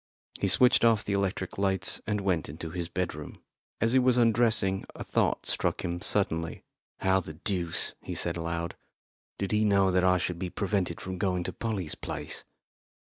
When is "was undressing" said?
3.99-4.83